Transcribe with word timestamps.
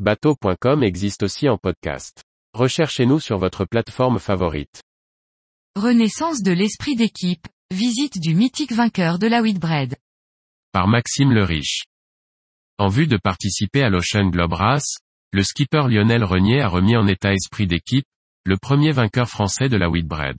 Bateau.com 0.00 0.82
existe 0.82 1.22
aussi 1.22 1.48
en 1.48 1.56
podcast. 1.56 2.24
Recherchez-nous 2.52 3.20
sur 3.20 3.38
votre 3.38 3.64
plateforme 3.64 4.18
favorite. 4.18 4.82
Renaissance 5.76 6.42
de 6.42 6.50
l'esprit 6.50 6.96
d'équipe, 6.96 7.46
visite 7.72 8.18
du 8.18 8.34
mythique 8.34 8.72
vainqueur 8.72 9.20
de 9.20 9.28
la 9.28 9.40
Whitbread. 9.40 9.94
Par 10.72 10.88
Maxime 10.88 11.30
le 11.30 11.44
Riche. 11.44 11.84
En 12.76 12.88
vue 12.88 13.06
de 13.06 13.16
participer 13.16 13.84
à 13.84 13.88
l'Ocean 13.88 14.30
Globe 14.30 14.54
Race, 14.54 14.96
le 15.30 15.44
skipper 15.44 15.86
Lionel 15.88 16.24
Renier 16.24 16.60
a 16.60 16.66
remis 16.66 16.96
en 16.96 17.06
état 17.06 17.32
esprit 17.32 17.68
d'équipe, 17.68 18.06
le 18.44 18.56
premier 18.56 18.90
vainqueur 18.90 19.28
français 19.28 19.68
de 19.68 19.76
la 19.76 19.88
Whitbread. 19.88 20.36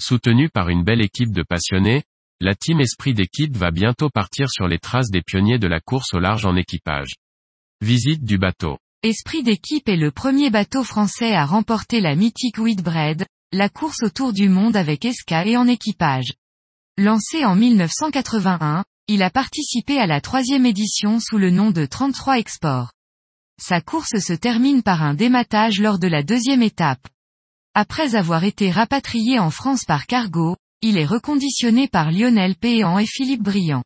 Soutenu 0.00 0.48
par 0.48 0.70
une 0.70 0.82
belle 0.82 1.02
équipe 1.02 1.34
de 1.34 1.42
passionnés, 1.42 2.04
la 2.40 2.54
team 2.54 2.80
esprit 2.80 3.12
d'équipe 3.12 3.54
va 3.54 3.70
bientôt 3.70 4.08
partir 4.08 4.48
sur 4.48 4.66
les 4.66 4.78
traces 4.78 5.10
des 5.10 5.20
pionniers 5.20 5.58
de 5.58 5.68
la 5.68 5.80
course 5.80 6.14
au 6.14 6.20
large 6.20 6.46
en 6.46 6.56
équipage. 6.56 7.12
Visite 7.80 8.24
du 8.24 8.38
bateau. 8.38 8.76
Esprit 9.04 9.44
d'équipe 9.44 9.88
est 9.88 9.96
le 9.96 10.10
premier 10.10 10.50
bateau 10.50 10.82
français 10.82 11.32
à 11.32 11.46
remporter 11.46 12.00
la 12.00 12.16
mythique 12.16 12.58
Whitbread, 12.58 13.24
la 13.52 13.68
course 13.68 14.02
autour 14.02 14.32
du 14.32 14.48
monde 14.48 14.74
avec 14.74 15.04
esca 15.04 15.46
et 15.46 15.56
en 15.56 15.68
équipage. 15.68 16.32
Lancé 16.96 17.44
en 17.44 17.54
1981, 17.54 18.84
il 19.06 19.22
a 19.22 19.30
participé 19.30 19.96
à 19.98 20.08
la 20.08 20.20
troisième 20.20 20.66
édition 20.66 21.20
sous 21.20 21.38
le 21.38 21.50
nom 21.50 21.70
de 21.70 21.86
33 21.86 22.40
Export. 22.40 22.90
Sa 23.62 23.80
course 23.80 24.18
se 24.18 24.32
termine 24.32 24.82
par 24.82 25.04
un 25.04 25.14
dématage 25.14 25.78
lors 25.78 26.00
de 26.00 26.08
la 26.08 26.24
deuxième 26.24 26.62
étape. 26.62 27.06
Après 27.74 28.16
avoir 28.16 28.42
été 28.42 28.72
rapatrié 28.72 29.38
en 29.38 29.50
France 29.50 29.84
par 29.84 30.06
cargo, 30.06 30.56
il 30.82 30.98
est 30.98 31.06
reconditionné 31.06 31.86
par 31.86 32.10
Lionel 32.10 32.56
Péan 32.56 32.98
et 32.98 33.06
Philippe 33.06 33.44
Briand. 33.44 33.84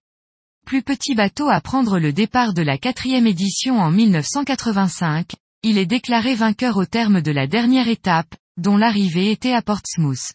Plus 0.67 0.83
petit 0.83 1.15
bateau 1.15 1.49
à 1.49 1.61
prendre 1.61 1.99
le 1.99 2.13
départ 2.13 2.55
de 2.55 2.63
la 2.63 2.79
quatrième 2.79 3.27
édition 3.27 3.79
en 3.79 3.91
1985, 3.91 5.33
il 5.63 5.79
est 5.79 5.87
déclaré 5.87 6.35
vainqueur 6.35 6.77
au 6.77 6.87
terme 6.87 7.21
de 7.21 7.31
la 7.31 7.47
dernière 7.47 7.89
étape, 7.89 8.35
dont 8.57 8.77
l'arrivée 8.77 9.31
était 9.31 9.53
à 9.53 9.63
Portsmouth. 9.63 10.33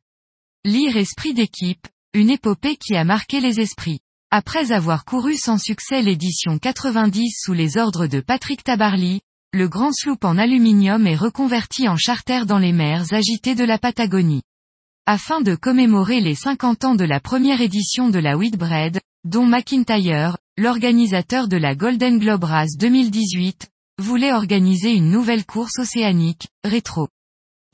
Lire 0.64 0.98
Esprit 0.98 1.34
d'équipe, 1.34 1.88
une 2.14 2.30
épopée 2.30 2.78
qui 2.78 2.96
a 2.96 3.04
marqué 3.04 3.40
les 3.40 3.60
esprits. 3.60 4.00
Après 4.30 4.72
avoir 4.72 5.06
couru 5.06 5.36
sans 5.36 5.58
succès 5.58 6.02
l'édition 6.02 6.60
90 6.60 7.42
sous 7.44 7.54
les 7.54 7.78
ordres 7.78 8.08
de 8.08 8.20
Patrick 8.20 8.64
Tabarly, 8.64 9.22
le 9.54 9.70
grand 9.70 9.94
sloop 9.94 10.26
en 10.26 10.38
aluminium 10.38 11.08
est 11.08 11.16
reconverti 11.16 11.88
en 11.88 11.96
charter 11.96 12.46
dans 12.46 12.60
les 12.60 12.74
mers 12.74 13.14
agitées 13.14 13.56
de 13.56 13.64
la 13.64 13.78
Patagonie. 13.78 14.44
Afin 15.06 15.40
de 15.40 15.56
commémorer 15.56 16.20
les 16.20 16.36
50 16.36 16.84
ans 16.84 16.96
de 16.96 17.06
la 17.06 17.22
première 17.22 17.62
édition 17.62 18.10
de 18.10 18.20
la 18.20 18.38
Whitbread, 18.38 19.00
dont 19.24 19.46
McIntyre, 19.46 20.38
l'organisateur 20.58 21.48
de 21.48 21.58
la 21.58 21.76
Golden 21.76 22.20
Globe 22.20 22.46
Race 22.46 22.78
2018, 22.78 23.68
voulait 24.00 24.34
organiser 24.34 24.92
une 24.92 25.10
nouvelle 25.10 25.46
course 25.46 25.80
océanique, 25.80 26.48
rétro. 26.64 27.08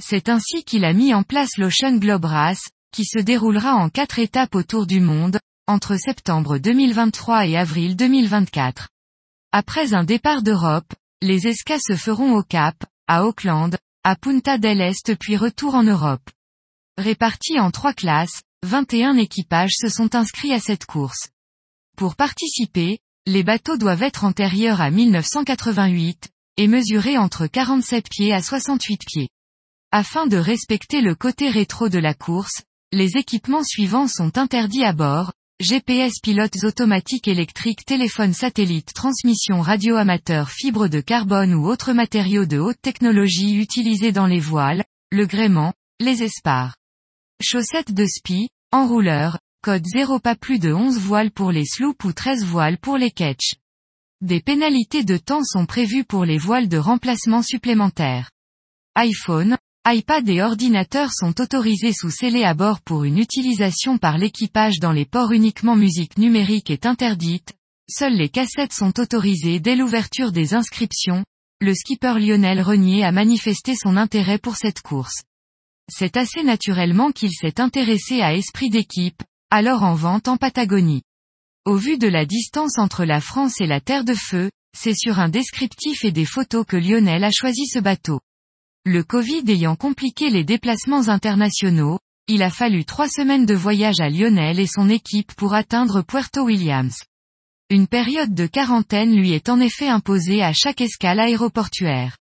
C'est 0.01 0.29
ainsi 0.29 0.63
qu'il 0.63 0.85
a 0.85 0.93
mis 0.93 1.13
en 1.13 1.23
place 1.23 1.57
l'Ocean 1.57 1.97
Globe 1.97 2.25
Race, 2.25 2.69
qui 2.93 3.05
se 3.05 3.19
déroulera 3.19 3.75
en 3.75 3.89
quatre 3.89 4.19
étapes 4.19 4.55
autour 4.55 4.85
du 4.85 4.99
monde, 4.99 5.39
entre 5.67 5.95
septembre 5.97 6.57
2023 6.57 7.47
et 7.47 7.57
avril 7.57 7.95
2024. 7.95 8.89
Après 9.51 9.93
un 9.93 10.03
départ 10.03 10.41
d'Europe, 10.41 10.93
les 11.21 11.47
escas 11.47 11.79
se 11.79 11.95
feront 11.95 12.35
au 12.35 12.43
Cap, 12.43 12.75
à 13.07 13.25
Auckland, 13.25 13.77
à 14.03 14.15
Punta 14.15 14.57
del 14.57 14.81
Este 14.81 15.15
puis 15.15 15.37
retour 15.37 15.75
en 15.75 15.83
Europe. 15.83 16.29
Répartis 16.97 17.59
en 17.59 17.71
trois 17.71 17.93
classes, 17.93 18.41
21 18.63 19.15
équipages 19.17 19.75
se 19.75 19.89
sont 19.89 20.15
inscrits 20.15 20.53
à 20.53 20.59
cette 20.59 20.85
course. 20.85 21.29
Pour 21.97 22.15
participer, 22.15 22.99
les 23.25 23.43
bateaux 23.43 23.77
doivent 23.77 24.03
être 24.03 24.23
antérieurs 24.25 24.81
à 24.81 24.89
1988, 24.89 26.29
et 26.57 26.67
mesurer 26.67 27.17
entre 27.17 27.47
47 27.47 28.09
pieds 28.09 28.33
à 28.33 28.41
68 28.41 29.01
pieds. 29.05 29.29
Afin 29.91 30.27
de 30.27 30.37
respecter 30.37 31.01
le 31.01 31.15
côté 31.15 31.49
rétro 31.49 31.89
de 31.89 31.99
la 31.99 32.13
course, 32.13 32.63
les 32.91 33.17
équipements 33.17 33.63
suivants 33.63 34.07
sont 34.07 34.37
interdits 34.37 34.83
à 34.83 34.93
bord, 34.93 35.33
GPS 35.59 36.13
pilotes 36.21 36.63
automatiques 36.63 37.27
électriques 37.27 37.85
téléphone 37.85 38.33
satellite 38.33 38.93
transmission 38.93 39.61
radio 39.61 39.95
amateur 39.95 40.49
fibre 40.49 40.87
de 40.87 40.99
carbone 40.99 41.53
ou 41.53 41.67
autres 41.67 41.93
matériaux 41.93 42.45
de 42.45 42.57
haute 42.57 42.81
technologie 42.81 43.55
utilisés 43.55 44.11
dans 44.11 44.25
les 44.25 44.39
voiles, 44.39 44.83
le 45.11 45.25
gréement, 45.25 45.73
les 45.99 46.23
espars. 46.23 46.75
Chaussettes 47.41 47.93
de 47.93 48.05
spi, 48.05 48.49
enrouleurs, 48.71 49.37
code 49.63 49.85
0 49.85 50.19
pas 50.19 50.35
plus 50.35 50.59
de 50.59 50.73
11 50.73 50.99
voiles 50.99 51.31
pour 51.31 51.53
les 51.53 51.63
sloops 51.63 52.03
ou 52.03 52.11
13 52.11 52.43
voiles 52.43 52.77
pour 52.77 52.97
les 52.97 53.11
ketch. 53.11 53.55
Des 54.19 54.41
pénalités 54.41 55.05
de 55.05 55.15
temps 55.15 55.45
sont 55.45 55.65
prévues 55.65 56.03
pour 56.03 56.25
les 56.25 56.37
voiles 56.37 56.67
de 56.67 56.77
remplacement 56.77 57.41
supplémentaires. 57.41 58.29
iPhone, 58.95 59.57
iPad 59.87 60.27
et 60.27 60.41
ordinateurs 60.41 61.13
sont 61.13 61.39
autorisés 61.39 61.93
sous 61.93 62.09
scellé 62.09 62.43
à 62.43 62.53
bord 62.53 62.81
pour 62.81 63.05
une 63.05 63.17
utilisation 63.17 63.97
par 63.97 64.17
l'équipage 64.17 64.79
dans 64.81 64.91
les 64.91 65.05
ports 65.05 65.31
uniquement 65.31 65.77
musique 65.77 66.17
numérique 66.17 66.69
est 66.69 66.85
interdite, 66.85 67.53
seules 67.89 68.17
les 68.17 68.27
cassettes 68.27 68.73
sont 68.73 68.99
autorisées 68.99 69.61
dès 69.61 69.77
l'ouverture 69.77 70.33
des 70.33 70.53
inscriptions, 70.53 71.23
le 71.61 71.73
skipper 71.73 72.19
Lionel 72.19 72.61
Renier 72.61 73.05
a 73.05 73.13
manifesté 73.13 73.75
son 73.77 73.95
intérêt 73.95 74.39
pour 74.39 74.57
cette 74.57 74.81
course. 74.81 75.23
C'est 75.89 76.17
assez 76.17 76.43
naturellement 76.43 77.13
qu'il 77.13 77.31
s'est 77.31 77.61
intéressé 77.61 78.19
à 78.21 78.33
Esprit 78.35 78.69
d'équipe, 78.69 79.23
alors 79.53 79.83
en 79.83 79.93
vente 79.93 80.27
en 80.27 80.37
Patagonie. 80.37 81.03
Au 81.63 81.75
vu 81.75 81.99
de 81.99 82.07
la 82.07 82.25
distance 82.25 82.79
entre 82.79 83.05
la 83.05 83.21
France 83.21 83.61
et 83.61 83.67
la 83.67 83.81
Terre 83.81 84.03
de 84.03 84.15
Feu, 84.15 84.49
c'est 84.75 84.95
sur 84.95 85.19
un 85.19 85.29
descriptif 85.29 86.03
et 86.03 86.11
des 86.11 86.25
photos 86.25 86.65
que 86.65 86.75
Lionel 86.75 87.23
a 87.23 87.29
choisi 87.29 87.67
ce 87.67 87.77
bateau. 87.77 88.19
Le 88.83 89.03
Covid 89.03 89.43
ayant 89.49 89.75
compliqué 89.75 90.31
les 90.31 90.43
déplacements 90.43 91.07
internationaux, 91.07 91.99
il 92.27 92.41
a 92.41 92.49
fallu 92.49 92.83
trois 92.83 93.07
semaines 93.07 93.45
de 93.45 93.53
voyage 93.53 93.99
à 93.99 94.09
Lionel 94.09 94.59
et 94.59 94.65
son 94.65 94.89
équipe 94.89 95.31
pour 95.35 95.53
atteindre 95.53 96.01
Puerto 96.01 96.45
Williams. 96.45 96.97
Une 97.69 97.85
période 97.85 98.33
de 98.33 98.47
quarantaine 98.47 99.15
lui 99.15 99.33
est 99.33 99.49
en 99.49 99.59
effet 99.59 99.87
imposée 99.87 100.41
à 100.41 100.51
chaque 100.51 100.81
escale 100.81 101.19
aéroportuaire. 101.19 102.17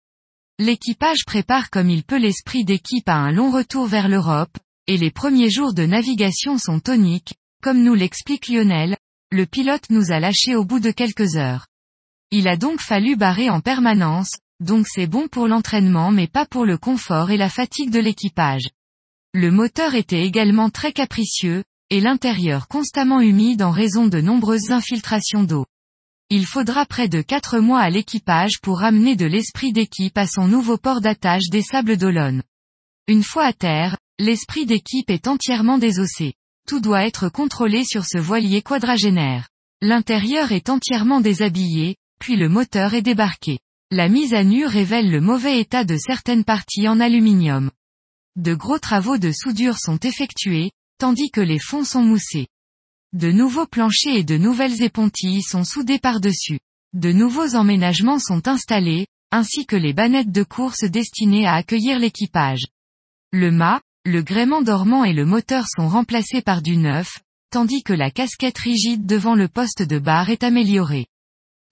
L'équipage 0.57 1.25
prépare 1.27 1.69
comme 1.69 1.91
il 1.91 2.03
peut 2.03 2.17
l'esprit 2.17 2.65
d'équipe 2.65 3.07
à 3.07 3.17
un 3.17 3.31
long 3.31 3.51
retour 3.51 3.85
vers 3.85 4.09
l'Europe, 4.09 4.57
et 4.89 4.97
les 4.97 5.11
premiers 5.11 5.51
jours 5.51 5.75
de 5.75 5.85
navigation 5.85 6.57
sont 6.57 6.79
toniques, 6.79 7.35
comme 7.61 7.83
nous 7.83 7.93
l'explique 7.93 8.47
Lionel, 8.47 8.97
le 9.31 9.45
pilote 9.45 9.87
nous 9.91 10.11
a 10.11 10.19
lâchés 10.19 10.55
au 10.55 10.65
bout 10.65 10.79
de 10.79 10.89
quelques 10.89 11.35
heures. 11.35 11.67
Il 12.31 12.47
a 12.47 12.57
donc 12.57 12.81
fallu 12.81 13.15
barrer 13.15 13.51
en 13.51 13.61
permanence, 13.61 14.31
donc 14.59 14.87
c'est 14.87 15.05
bon 15.05 15.27
pour 15.27 15.47
l'entraînement 15.47 16.11
mais 16.11 16.25
pas 16.25 16.47
pour 16.47 16.65
le 16.65 16.79
confort 16.79 17.29
et 17.29 17.37
la 17.37 17.49
fatigue 17.49 17.91
de 17.91 17.99
l'équipage. 17.99 18.67
Le 19.35 19.51
moteur 19.51 19.93
était 19.93 20.25
également 20.25 20.71
très 20.71 20.91
capricieux, 20.91 21.63
et 21.91 22.01
l'intérieur 22.01 22.67
constamment 22.67 23.21
humide 23.21 23.61
en 23.61 23.69
raison 23.69 24.07
de 24.07 24.19
nombreuses 24.21 24.71
infiltrations 24.71 25.43
d'eau. 25.43 25.67
Il 26.31 26.47
faudra 26.47 26.87
près 26.87 27.07
de 27.07 27.21
4 27.21 27.59
mois 27.59 27.81
à 27.81 27.91
l'équipage 27.91 28.59
pour 28.59 28.79
ramener 28.79 29.15
de 29.15 29.27
l'esprit 29.27 29.71
d'équipe 29.71 30.17
à 30.17 30.25
son 30.25 30.47
nouveau 30.47 30.77
port 30.77 30.99
d'attache 30.99 31.49
des 31.51 31.61
Sables 31.61 31.97
d'Olonne. 31.97 32.41
Une 33.07 33.23
fois 33.23 33.45
à 33.45 33.53
terre, 33.53 33.95
l'esprit 34.19 34.65
d'équipe 34.65 35.09
est 35.09 35.27
entièrement 35.27 35.77
désossé. 35.77 36.33
Tout 36.67 36.81
doit 36.81 37.05
être 37.05 37.29
contrôlé 37.29 37.83
sur 37.85 38.05
ce 38.05 38.19
voilier 38.19 38.61
quadragénaire. 38.61 39.49
L'intérieur 39.81 40.51
est 40.51 40.69
entièrement 40.69 41.21
déshabillé, 41.21 41.95
puis 42.19 42.35
le 42.35 42.49
moteur 42.49 42.93
est 42.93 43.01
débarqué. 43.01 43.59
La 43.91 44.09
mise 44.09 44.33
à 44.33 44.43
nu 44.43 44.65
révèle 44.65 45.09
le 45.09 45.21
mauvais 45.21 45.59
état 45.59 45.85
de 45.85 45.97
certaines 45.97 46.43
parties 46.43 46.87
en 46.87 46.99
aluminium. 46.99 47.71
De 48.35 48.53
gros 48.53 48.77
travaux 48.77 49.17
de 49.17 49.31
soudure 49.31 49.79
sont 49.79 49.97
effectués, 49.97 50.71
tandis 50.99 51.31
que 51.31 51.41
les 51.41 51.57
fonds 51.57 51.85
sont 51.85 52.03
moussés. 52.03 52.47
De 53.13 53.31
nouveaux 53.31 53.65
planchers 53.65 54.15
et 54.15 54.23
de 54.23 54.37
nouvelles 54.37 54.83
épontilles 54.83 55.41
sont 55.41 55.63
soudés 55.63 55.97
par-dessus. 55.97 56.59
De 56.93 57.11
nouveaux 57.11 57.55
emménagements 57.55 58.19
sont 58.19 58.47
installés, 58.47 59.07
ainsi 59.31 59.65
que 59.65 59.75
les 59.75 59.93
bannettes 59.93 60.31
de 60.31 60.43
course 60.43 60.83
destinées 60.83 61.47
à 61.47 61.55
accueillir 61.55 61.97
l'équipage. 61.97 62.67
Le 63.31 63.49
mât, 63.51 63.81
le 64.09 64.23
gréement 64.23 64.61
dormant 64.61 65.03
et 65.03 65.13
le 65.13 65.25
moteur 65.25 65.65
sont 65.67 65.87
remplacés 65.87 66.41
par 66.41 66.61
du 66.61 66.77
neuf, 66.77 67.19
tandis 67.51 67.83
que 67.83 67.93
la 67.93 68.09
casquette 68.09 68.57
rigide 68.57 69.05
devant 69.05 69.35
le 69.35 69.47
poste 69.47 69.83
de 69.83 69.99
barre 69.99 70.29
est 70.29 70.43
améliorée. 70.43 71.07